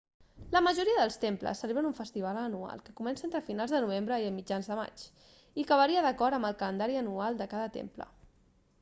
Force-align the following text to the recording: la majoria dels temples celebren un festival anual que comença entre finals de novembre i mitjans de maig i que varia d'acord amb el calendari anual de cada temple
la 0.53 0.59
majoria 0.67 0.93
dels 0.99 1.17
temples 1.23 1.59
celebren 1.63 1.89
un 1.89 1.93
festival 1.97 2.39
anual 2.43 2.81
que 2.87 2.95
comença 3.01 3.25
entre 3.27 3.41
finals 3.51 3.75
de 3.75 3.81
novembre 3.85 4.19
i 4.23 4.31
mitjans 4.39 4.69
de 4.71 4.77
maig 4.81 5.03
i 5.05 5.65
que 5.69 5.81
varia 5.83 6.05
d'acord 6.07 6.39
amb 6.39 6.49
el 6.51 6.59
calendari 6.63 7.01
anual 7.03 7.43
de 7.43 7.49
cada 7.53 7.69
temple 7.77 8.09